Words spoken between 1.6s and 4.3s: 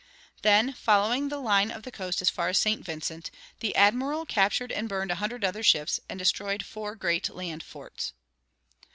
of coast as far as Saint Vincent, the admiral